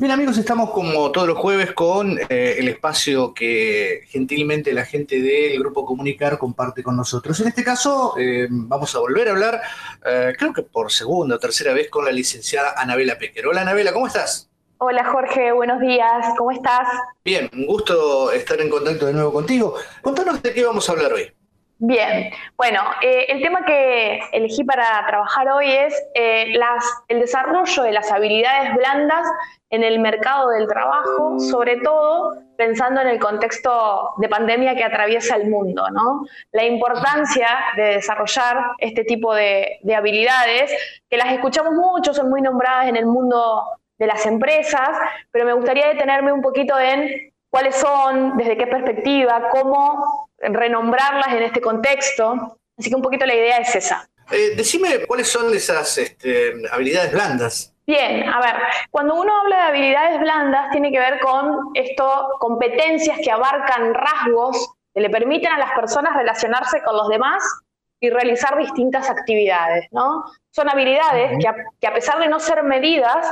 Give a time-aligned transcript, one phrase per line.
[0.00, 5.20] Bien amigos, estamos como todos los jueves con eh, el espacio que gentilmente la gente
[5.20, 7.40] del Grupo Comunicar comparte con nosotros.
[7.40, 9.60] En este caso eh, vamos a volver a hablar,
[10.06, 13.48] eh, creo que por segunda o tercera vez, con la licenciada Anabela Pequer.
[13.48, 14.48] Hola Anabela, ¿cómo estás?
[14.78, 16.86] Hola Jorge, buenos días, ¿cómo estás?
[17.24, 19.74] Bien, un gusto estar en contacto de nuevo contigo.
[20.00, 21.32] Contanos de qué vamos a hablar hoy.
[21.80, 26.52] Bien, bueno, eh, el tema que elegí para trabajar hoy es eh,
[27.06, 29.24] el desarrollo de las habilidades blandas
[29.70, 35.36] en el mercado del trabajo, sobre todo pensando en el contexto de pandemia que atraviesa
[35.36, 36.26] el mundo, ¿no?
[36.50, 40.72] La importancia de desarrollar este tipo de, de habilidades,
[41.08, 43.62] que las escuchamos mucho, son muy nombradas en el mundo
[43.98, 44.98] de las empresas,
[45.30, 51.42] pero me gustaría detenerme un poquito en cuáles son, desde qué perspectiva, cómo renombrarlas en
[51.42, 52.58] este contexto.
[52.76, 54.08] Así que un poquito la idea es esa.
[54.30, 57.74] Eh, decime cuáles son esas este, habilidades blandas.
[57.86, 58.54] Bien, a ver,
[58.90, 64.74] cuando uno habla de habilidades blandas tiene que ver con esto, competencias que abarcan rasgos
[64.92, 67.42] que le permiten a las personas relacionarse con los demás
[67.98, 70.24] y realizar distintas actividades, ¿no?
[70.50, 73.26] Son habilidades que, a, que a pesar de no ser medidas,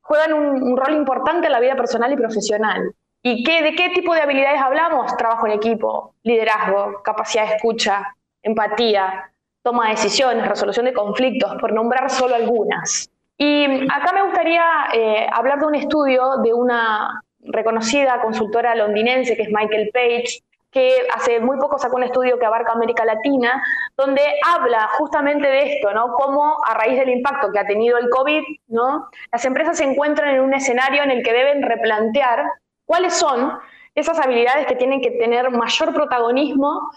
[0.00, 2.94] juegan un, un, rol importante en la vida personal y profesional.
[3.22, 5.14] ¿Y qué, de qué tipo de habilidades hablamos?
[5.16, 9.30] Trabajo en equipo, liderazgo, capacidad de escucha, empatía,
[9.62, 13.10] toma de decisiones, resolución de conflictos, por nombrar solo algunas.
[13.36, 19.42] Y acá me gustaría eh, hablar de un estudio de una reconocida consultora londinense que
[19.42, 23.62] es Michael Page, que hace muy poco sacó un estudio que abarca América Latina,
[23.96, 26.12] donde habla justamente de esto, ¿no?
[26.12, 29.08] Cómo a raíz del impacto que ha tenido el COVID, ¿no?
[29.32, 32.44] Las empresas se encuentran en un escenario en el que deben replantear
[32.90, 33.56] cuáles son
[33.94, 36.90] esas habilidades que tienen que tener mayor protagonismo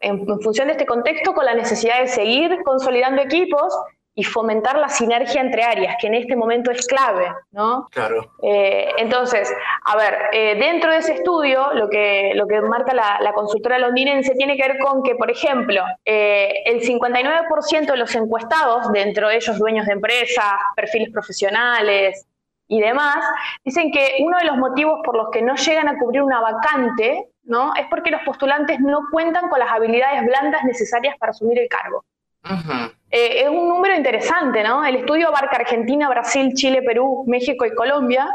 [0.00, 3.74] en, en, función de este contexto con la necesidad de seguir consolidando equipos
[4.14, 7.88] y fomentar la sinergia entre áreas, que en este momento es clave, ¿no?
[7.90, 8.30] Claro.
[8.44, 9.52] Eh, entonces,
[9.86, 13.78] a ver, eh, dentro de ese estudio, lo que, lo que marca la, la, consultora
[13.80, 19.28] londinense tiene que ver con que, por ejemplo, eh, el 59% de los encuestados, dentro
[19.28, 22.26] de ellos dueños de empresas, perfiles profesionales,
[22.70, 23.18] y demás,
[23.64, 27.26] dicen que uno de los motivos por los que no llegan a cubrir una vacante
[27.42, 27.72] ¿no?
[27.74, 32.04] es porque los postulantes no cuentan con las habilidades blandas necesarias para asumir el cargo.
[32.44, 32.94] Uh -huh.
[33.10, 34.84] eh, es un número interesante, ¿no?
[34.84, 38.28] El estudio abarca Argentina, Brasil, Chile, Perú, México y Colombia.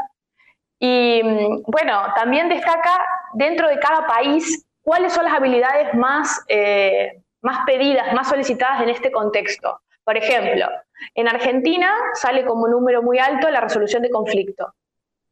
[0.78, 1.22] Y
[1.66, 2.92] bueno, también destaca
[3.32, 8.90] dentro de cada país cuáles son las habilidades más, eh, más pedidas, más solicitadas en
[8.90, 9.80] este contexto.
[10.06, 10.68] Por ejemplo,
[11.16, 14.72] en Argentina sale como número muy alto la resolución de conflicto,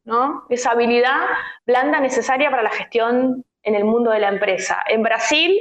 [0.03, 0.43] ¿no?
[0.49, 1.21] Esa habilidad
[1.65, 4.83] blanda necesaria para la gestión en el mundo de la empresa.
[4.89, 5.57] En Brasil,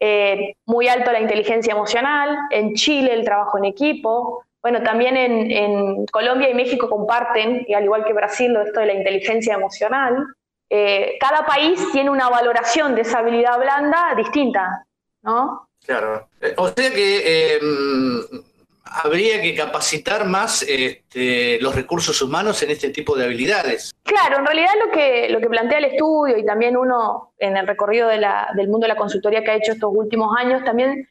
[0.00, 5.48] eh, muy alto la inteligencia emocional, en Chile el trabajo en equipo, bueno, también en,
[5.52, 10.26] en, Colombia y México comparten, y al igual que Brasil, esto de la inteligencia emocional.
[10.68, 14.84] Eh, cada país tiene una valoración de esa habilidad blanda distinta,
[15.22, 15.69] ¿no?
[15.84, 16.28] Claro.
[16.56, 17.60] O sea que eh,
[18.84, 23.92] habría que capacitar más este, los recursos humanos en este tipo de habilidades.
[24.02, 27.66] Claro, en realidad lo que, lo que plantea el estudio y también uno en el
[27.66, 31.08] recorrido de la, del mundo de la consultoría que ha hecho estos últimos años, también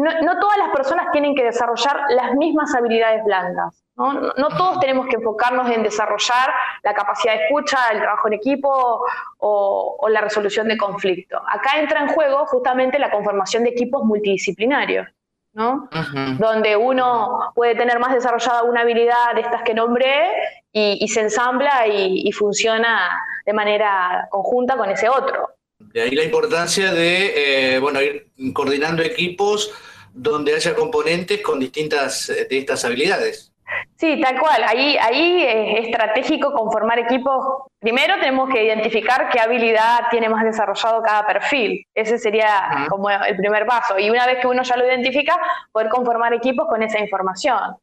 [0.00, 3.84] no, no todas las personas tienen que desarrollar las mismas habilidades blandas.
[3.96, 4.14] ¿no?
[4.14, 6.50] no todos tenemos que enfocarnos en desarrollar
[6.82, 9.04] la capacidad de escucha, el trabajo en equipo
[9.38, 11.36] o, o la resolución de conflicto.
[11.46, 15.06] Acá entra en juego justamente la conformación de equipos multidisciplinarios.
[15.52, 15.88] ¿no?
[15.92, 16.36] Uh -huh.
[16.38, 20.30] Donde uno puede tener más desarrollada una habilidad de estas que nombré
[20.72, 23.10] y, y se ensambla y, y, funciona
[23.44, 25.50] de manera conjunta con ese otro.
[25.80, 29.72] De ahí la importancia de, eh, bueno, ir coordinando equipos
[30.12, 33.50] donde haya componentes con distintas de estas habilidades.
[33.96, 34.62] Sí, tal cual.
[34.66, 37.64] Ahí, ahí es estratégico conformar equipos.
[37.78, 41.86] Primero tenemos que identificar qué habilidad tiene más desarrollado cada perfil.
[41.94, 42.88] Ese sería uh -huh.
[42.88, 43.98] como el primer paso.
[43.98, 45.38] Y una vez que uno ya lo identifica,
[45.70, 47.76] poder conformar equipos con esa información.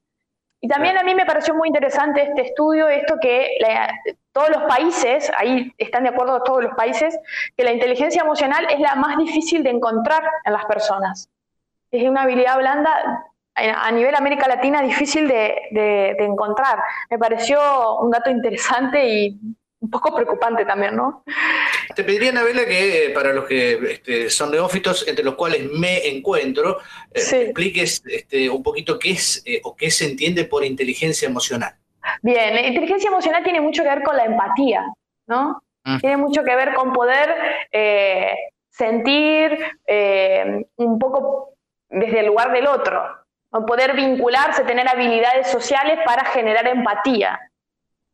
[0.60, 3.94] Y también a mí me pareció muy interesante este estudio, esto que la,
[4.32, 7.18] todos los países, ahí están de acuerdo todos los países,
[7.56, 11.30] que la inteligencia emocional es la más difícil de encontrar en las personas.
[11.92, 13.24] Es una habilidad blanda
[13.56, 16.80] a nivel América Latina difícil de, de, de, encontrar.
[17.10, 19.39] Me pareció un dato interesante y
[19.80, 21.24] un poco preocupante también, ¿no?
[21.95, 26.07] Te pediría, Anabela, que eh, para los que este, son neófitos, entre los cuales me
[26.07, 26.80] encuentro,
[27.13, 27.36] eh, sí.
[27.38, 31.75] expliques este, un poquito qué es eh, o qué se entiende por inteligencia emocional.
[32.22, 34.84] Bien, la inteligencia emocional tiene mucho que ver con la empatía,
[35.28, 35.62] ¿no?
[35.84, 35.98] Mm.
[36.00, 37.36] Tiene mucho que ver con poder
[37.72, 38.36] eh,
[38.69, 39.57] sentir
[40.75, 41.56] un poco
[41.89, 43.01] desde el lugar del otro,
[43.66, 47.39] poder vincularse, tener habilidades sociales para generar empatía,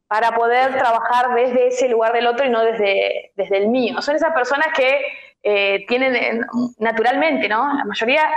[0.07, 4.01] para poder trabajar desde ese lugar del otro y no desde, desde el mío.
[4.01, 5.01] Son esas personas que
[5.41, 6.41] eh, tienen eh,
[6.77, 7.73] naturalmente, ¿no?
[7.73, 8.29] La mayoría,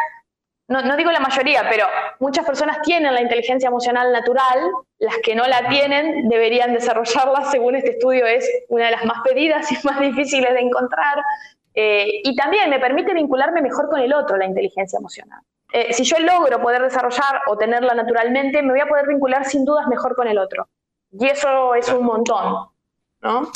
[0.69, 1.87] no, no, digo la mayoría, pero
[2.19, 4.59] muchas personas tienen la inteligencia emocional natural,
[4.99, 9.19] las que no la tienen deberían desarrollarla, según este estudio es una de las más
[9.23, 11.23] pedidas y más difíciles de encontrar.
[11.78, 15.40] Eh, y también me permite vincularme mejor con el otro, la inteligencia emocional.
[15.90, 19.87] si yo logro poder desarrollar o tenerla naturalmente, me voy a poder vincular sin dudas
[19.87, 20.69] mejor con el otro.
[21.12, 22.69] Y eso es un montón,
[23.20, 23.52] ¿no?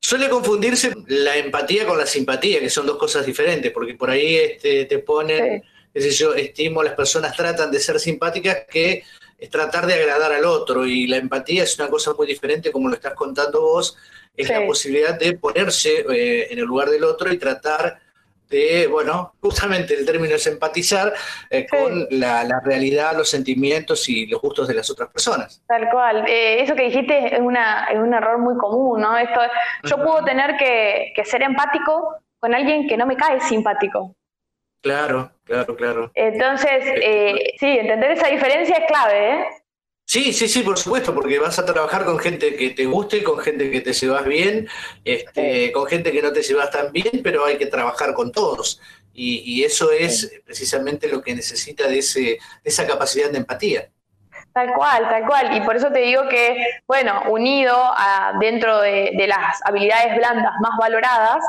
[0.00, 4.36] Suele confundirse la empatía con la simpatía, que son dos cosas diferentes, porque por ahí
[4.36, 5.62] este, te ponen,
[5.92, 9.02] qué sé yo, estimo, las personas tratan de ser simpáticas, que
[9.38, 12.88] es tratar de agradar al otro, y la empatía es una cosa muy diferente, como
[12.88, 13.96] lo estás contando vos,
[14.36, 17.98] es la posibilidad de ponerse eh, en el lugar del otro y tratar
[18.48, 21.12] de, bueno, justamente el término es empatizar
[21.50, 25.62] eh, con la, realidad, los sentimientos y los gustos de las otras personas.
[25.66, 26.24] Tal cual.
[26.28, 29.16] Eh, eso que dijiste es, una, es un error muy común, ¿no?
[29.16, 29.40] Esto,
[29.84, 34.14] yo puedo tener que, ser empático con alguien que no me cae simpático.
[34.80, 36.10] Claro, claro, claro.
[36.14, 39.46] Entonces, eh, sí, entender esa diferencia es clave, ¿eh?
[40.08, 43.40] Sí, sí, sí, por supuesto, porque vas a trabajar con gente que te guste, con
[43.40, 44.68] gente que te llevas bien,
[45.04, 48.80] este, con gente que no te llevas tan bien, pero hay que trabajar con todos.
[49.12, 53.88] Y, eso es precisamente lo que necesita de, ese, de esa capacidad de empatía.
[54.52, 55.56] Tal cual, tal cual.
[55.56, 56.56] Y por eso te digo que,
[56.86, 61.44] bueno, unido a, dentro de, las habilidades blandas más valoradas,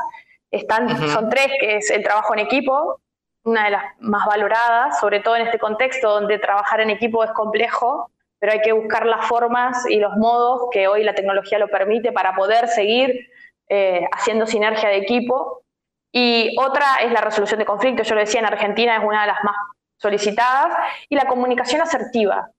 [0.50, 3.00] están, son tres, que es el trabajo en equipo,
[3.44, 7.30] una de las más valoradas, sobre todo en este contexto donde trabajar en equipo es
[7.32, 11.68] complejo, pero hay que buscar las formas y los modos que hoy la tecnología lo
[11.68, 13.28] permite para poder seguir
[13.68, 15.62] eh, haciendo sinergia de equipo.
[16.12, 18.06] Y otra es la resolución de conflictos.
[18.06, 19.56] Yo lo decía, en Argentina es una de las más
[19.98, 20.74] solicitadas.
[21.08, 22.50] Y la comunicación asertiva,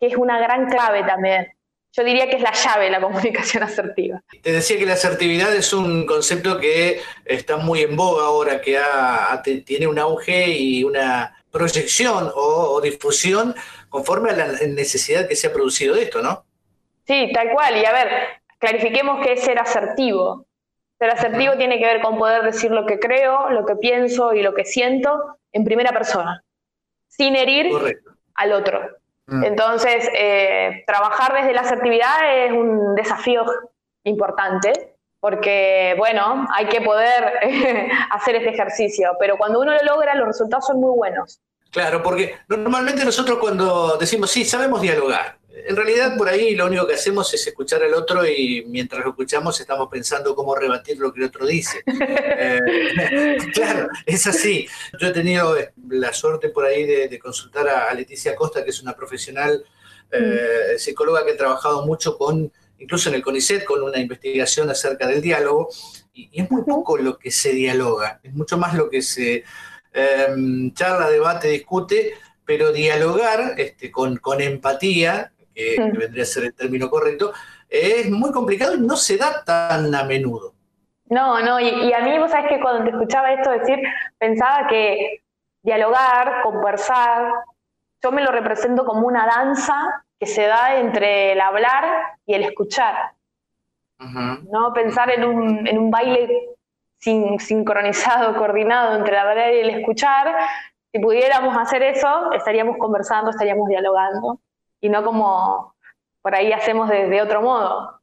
[0.00, 1.52] que es una gran clave también.
[1.92, 4.22] Yo diría que es la llave de la comunicación asertiva.
[4.42, 8.78] Te decía que la asertividad es un concepto que está muy en boga ahora, que
[9.64, 13.54] tiene un auge y una proyección o difusión
[13.88, 16.44] conforme a la necesidad que se ha producido de esto, ¿no?
[17.06, 17.76] Sí, tal cual.
[17.76, 18.08] Y a ver,
[18.58, 20.46] clarifiquemos qué es ser asertivo.
[20.98, 24.42] Ser asertivo tiene que ver con poder decir lo que creo, lo que pienso y
[24.42, 26.44] lo que siento en primera persona,
[27.08, 27.72] sin herir
[28.34, 28.99] al otro.
[29.30, 29.44] Mm.
[29.44, 32.16] Entonces, eh, trabajar desde la asertividad
[32.46, 33.44] es un desafío
[34.04, 37.38] importante, porque, bueno, hay que poder
[38.10, 41.40] hacer este ejercicio, pero cuando uno lo logra, los resultados son muy buenos.
[41.70, 46.86] Claro, porque normalmente nosotros cuando decimos, sí, sabemos dialogar, en realidad por ahí lo único
[46.86, 51.12] que hacemos es escuchar al otro y mientras lo escuchamos estamos pensando cómo rebatir lo
[51.12, 51.82] que el otro dice.
[52.42, 54.66] Eh, claro, es así.
[54.98, 55.56] Yo he tenido
[55.88, 59.62] la suerte por ahí de, consultar a, Leticia Costa, que es una profesional
[60.10, 65.06] eh, psicóloga que ha trabajado mucho con, incluso en el CONICET, con una investigación acerca
[65.06, 65.68] del diálogo,
[66.14, 69.44] y es muy poco lo que se dialoga, es mucho más lo que se
[69.92, 72.14] Em, charla, debate, discute,
[72.44, 77.32] pero dialogar este, con, con empatía, que, vendría a ser el término correcto,
[77.68, 80.54] es muy complicado y no se da tan a menudo.
[81.06, 83.78] No, no, y, a mí vos sabés que cuando te escuchaba esto decir,
[84.18, 85.22] pensaba que
[85.62, 87.32] dialogar, conversar,
[88.02, 91.84] yo me lo represento como una danza que se da entre el hablar
[92.26, 93.12] y el escuchar.
[93.98, 94.72] ¿no?
[94.72, 96.50] Pensar en un, en un baile
[96.98, 100.34] sin, sincronizado, coordinado entre la verdad y el escuchar,
[100.92, 104.40] si pudiéramos hacer eso, estaríamos conversando, estaríamos dialogando,
[104.80, 105.74] y no como
[106.22, 108.00] por ahí hacemos de, otro modo.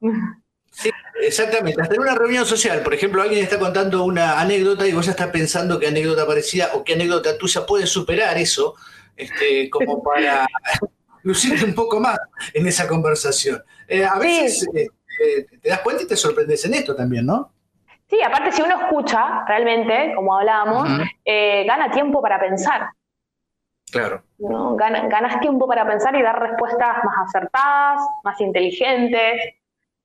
[0.72, 0.91] Sí,
[1.22, 1.81] exactamente.
[1.81, 5.12] Hasta en una reunión social, por ejemplo, alguien está contando una anécdota y vos ya
[5.12, 8.75] estás pensando qué anécdota parecida o qué anécdota tuya puede superar eso,
[9.15, 10.48] este, como para
[11.24, 12.17] lucirte un poco más
[12.53, 13.63] en esa conversación.
[13.88, 14.88] Eh, a veces eh,
[15.24, 17.51] eh, te das cuenta y te sorprendes en esto también, ¿no?
[18.10, 20.88] Sí, aparte si uno escucha realmente, como hablábamos,
[21.25, 22.89] gana tiempo para pensar.
[23.91, 24.22] Claro.
[24.38, 24.75] ¿no?
[24.75, 29.41] ganas tiempo para pensar y dar respuestas más acertadas, más inteligentes,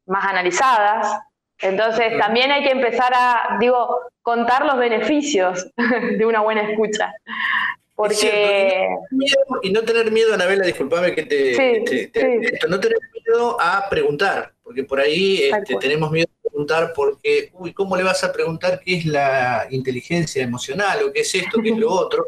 [0.07, 1.19] más analizadas.
[1.59, 5.69] Entonces también hay que empezar a, digo, contar los beneficios
[6.19, 7.13] de una buena escucha.
[7.95, 8.89] Porque...
[9.63, 14.99] Y no, tener miedo, Anabela, disculpame que te, no tener miedo a preguntar, porque por
[14.99, 19.67] ahí este, tenemos miedo preguntar porque, uy, ¿cómo le vas a preguntar qué es la
[19.71, 22.27] inteligencia emocional o qué es esto, qué es lo otro?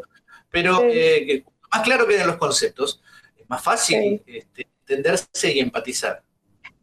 [0.55, 3.03] Pero eh, más claro que en los conceptos,
[3.37, 6.21] es más fácil este, entenderse y empatizar.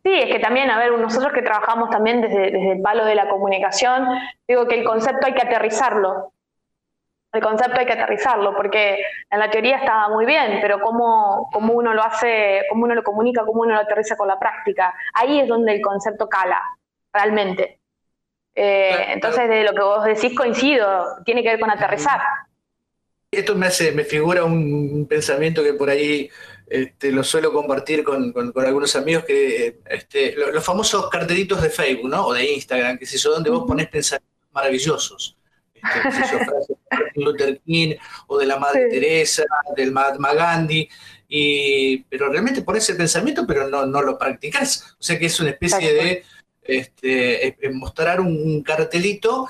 [0.05, 3.15] Sí, es que también, a ver, nosotros que trabajamos también desde, desde el palo de
[3.15, 4.07] la comunicación,
[4.47, 6.35] digo que el concepto hay que aterrizarlo.
[7.33, 11.73] el concepto hay que aterrizarlo, porque en la teoría estaba muy bien, pero cómo, cómo
[11.73, 15.41] uno lo hace, cómo uno lo comunica, cómo uno lo aterriza con la práctica, ahí
[15.41, 16.61] es donde el concepto cala,
[17.11, 17.81] realmente.
[18.55, 22.21] Eh, entonces, de lo que vos decís coincido, tiene que ver con aterrizar.
[23.33, 26.31] Esto me hace, me figura un pensamiento que por ahí
[26.73, 32.27] este, lo suelo compartir con, algunos amigos que este, los, famosos cartelitos de Facebook, ¿no?
[32.27, 35.37] O de Instagram, que es eso, donde vos pones pensamientos maravillosos.
[35.75, 36.39] Este,
[37.17, 37.97] de Luther King
[38.27, 39.45] o de la Madre Teresa,
[39.77, 40.89] del Mahatma Gandhi,
[41.29, 44.95] y, pero realmente pones el pensamiento, pero no, no lo practicas.
[44.99, 46.25] O sea que es una especie de
[46.63, 49.47] este, mostrar un, cartelito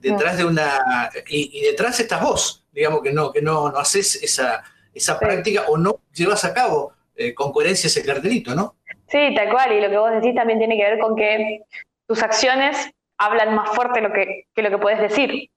[0.00, 1.10] detrás de una.
[1.28, 4.62] Y, y, detrás estás vos, digamos que no, que no, no haces esa
[4.96, 8.76] esa práctica o no llevas a cabo eh, con coherencia ese cartelito, ¿no?
[9.08, 11.60] Sí, tal cual, y lo que vos decís también tiene que ver con que
[12.08, 15.48] tus acciones hablan más fuerte lo que, lo que puedes decir.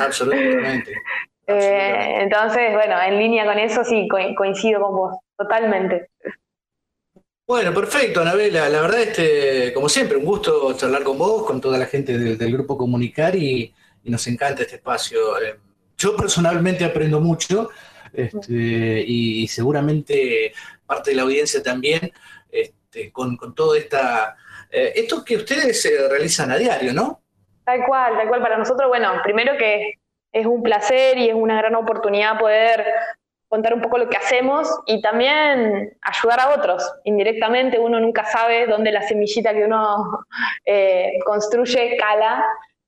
[0.00, 0.92] Absolutamente.
[1.46, 6.08] Eh, entonces, bueno, en línea con eso sí coincido con vos, totalmente.
[7.46, 8.66] Bueno, perfecto, Anabela.
[8.70, 12.50] La verdad, este, como siempre, un gusto charlar con vos, con toda la gente del,
[12.50, 15.38] grupo Comunicar y, nos encanta este espacio.
[15.38, 15.58] Eh,
[15.96, 17.70] yo personalmente aprendo mucho
[18.12, 20.52] este, y, seguramente
[20.86, 22.12] parte de la audiencia también,
[22.50, 24.36] este, con, con todo esta,
[24.70, 27.22] eh, esto que ustedes eh, realizan a diario, ¿no?
[27.64, 28.42] Tal cual, tal cual.
[28.42, 29.94] Para nosotros, bueno, primero que
[30.32, 32.84] es un placer y es una gran oportunidad poder
[33.48, 36.92] contar un poco lo que hacemos y también ayudar a otros.
[37.04, 40.24] Indirectamente uno nunca sabe dónde la semillita que uno
[40.64, 42.44] eh, construye cala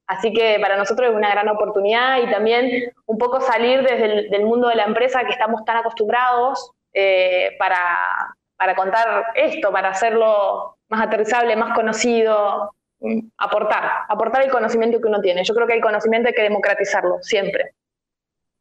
[0.06, 4.44] Así que para nosotros es una gran oportunidad y también un poco salir desde el
[4.44, 11.02] mundo de la empresa que estamos tan acostumbrados eh, para, contar esto, para hacerlo más
[11.02, 15.44] aterrizable, más conocido, mm, aportar, aportar el conocimiento que uno tiene.
[15.44, 17.74] Yo creo que el conocimiento hay que democratizarlo siempre.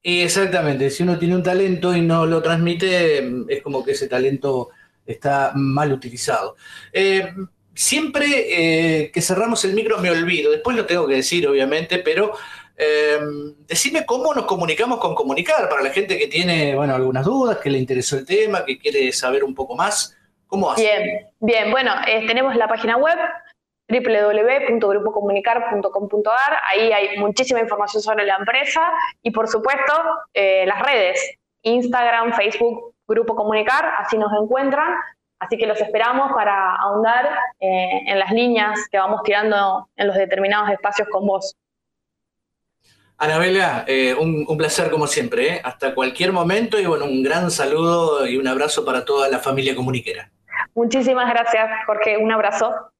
[0.01, 4.09] Y exactamente, si uno tiene un talento y no lo transmite, es como que ese
[4.09, 4.69] talento
[5.05, 6.57] está mal utilizado.
[6.91, 7.33] Eh,
[7.75, 12.31] siempre eh, que cerramos el micro me olvido, después lo tengo que decir obviamente, pero
[12.77, 13.19] eh,
[13.67, 17.69] decime cómo nos comunicamos con comunicar para la gente que tiene bueno, algunas dudas, que
[17.69, 20.17] le interesó el tema, que quiere saber un poco más.
[20.47, 20.73] ¿Cómo?
[20.75, 23.17] Bien, bien, bueno, eh, tenemos la página web
[23.87, 28.81] www.grupocomunicar.com.ar, ahí hay muchísima información sobre la empresa
[29.21, 29.93] y por supuesto
[30.33, 34.95] las redes, Instagram, Facebook, Grupo Comunicar, así nos encuentran.
[35.39, 37.27] Así que los esperamos para ahondar
[37.59, 41.55] eh, en las líneas que vamos tirando en los determinados espacios con vos.
[43.17, 45.61] Anabela, eh, un, placer como siempre, ¿eh?
[45.63, 49.75] hasta cualquier momento y bueno, un gran saludo y un abrazo para toda la familia
[49.75, 50.31] comuniquera.
[50.73, 52.91] Muchísimas gracias, Jorge, un abrazo.